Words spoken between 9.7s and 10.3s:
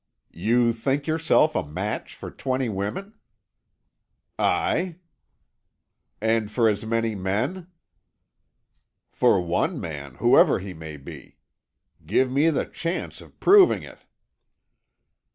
man,